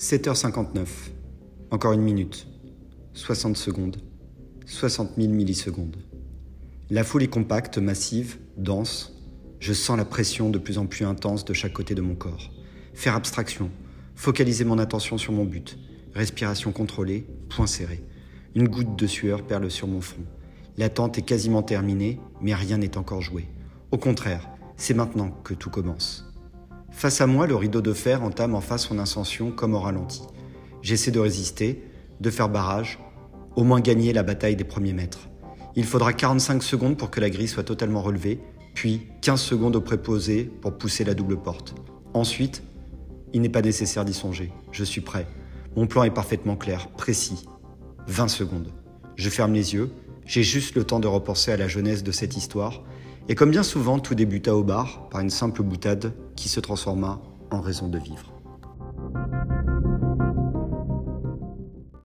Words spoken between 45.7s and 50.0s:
Mon plan est parfaitement clair, précis. 20 secondes. Je ferme les yeux,